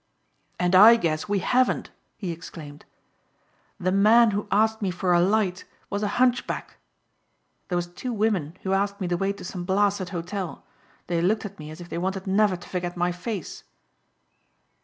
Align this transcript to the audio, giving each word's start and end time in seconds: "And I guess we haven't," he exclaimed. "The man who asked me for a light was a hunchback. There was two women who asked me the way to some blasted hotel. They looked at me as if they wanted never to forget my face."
"And 0.59 0.73
I 0.73 0.95
guess 0.95 1.29
we 1.29 1.37
haven't," 1.45 1.91
he 2.17 2.31
exclaimed. 2.31 2.85
"The 3.79 3.91
man 3.91 4.31
who 4.31 4.47
asked 4.51 4.81
me 4.81 4.89
for 4.89 5.13
a 5.13 5.21
light 5.21 5.63
was 5.91 6.01
a 6.01 6.07
hunchback. 6.17 6.77
There 7.67 7.75
was 7.75 7.85
two 7.85 8.11
women 8.11 8.57
who 8.63 8.73
asked 8.73 8.99
me 8.99 9.05
the 9.05 9.15
way 9.15 9.31
to 9.33 9.43
some 9.45 9.63
blasted 9.63 10.09
hotel. 10.09 10.63
They 11.05 11.21
looked 11.21 11.45
at 11.45 11.59
me 11.59 11.69
as 11.69 11.79
if 11.79 11.87
they 11.89 11.99
wanted 11.99 12.25
never 12.25 12.55
to 12.55 12.67
forget 12.67 12.97
my 12.97 13.11
face." 13.11 13.63